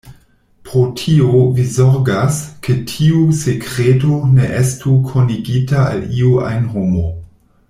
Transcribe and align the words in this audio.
Pro 0.67 0.79
tio 1.01 1.41
vi 1.57 1.65
zorgas, 1.73 2.39
ke 2.69 2.77
tiu 2.93 3.21
sekreto 3.43 4.17
ne 4.39 4.51
estu 4.63 4.97
konigita 5.11 5.89
al 5.95 6.05
iu 6.23 6.37
ajn 6.51 6.69
homo. 6.77 7.11